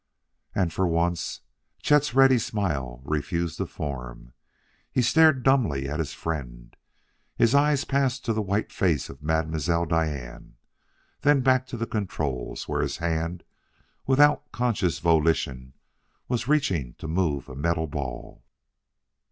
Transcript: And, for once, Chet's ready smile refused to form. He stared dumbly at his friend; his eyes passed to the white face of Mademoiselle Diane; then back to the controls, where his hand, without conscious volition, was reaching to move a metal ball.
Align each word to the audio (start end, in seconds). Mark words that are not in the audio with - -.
And, 0.55 0.73
for 0.73 0.87
once, 0.87 1.41
Chet's 1.83 2.15
ready 2.15 2.39
smile 2.39 3.03
refused 3.03 3.57
to 3.57 3.67
form. 3.67 4.33
He 4.91 5.03
stared 5.03 5.43
dumbly 5.43 5.87
at 5.87 5.99
his 5.99 6.11
friend; 6.11 6.75
his 7.37 7.53
eyes 7.53 7.85
passed 7.85 8.25
to 8.25 8.33
the 8.33 8.41
white 8.41 8.71
face 8.71 9.09
of 9.09 9.21
Mademoiselle 9.21 9.85
Diane; 9.85 10.55
then 11.21 11.41
back 11.41 11.67
to 11.67 11.77
the 11.77 11.85
controls, 11.85 12.67
where 12.67 12.81
his 12.81 12.97
hand, 12.97 13.43
without 14.07 14.51
conscious 14.51 14.97
volition, 14.97 15.73
was 16.27 16.47
reaching 16.47 16.95
to 16.95 17.07
move 17.07 17.47
a 17.47 17.53
metal 17.55 17.85
ball. 17.85 18.43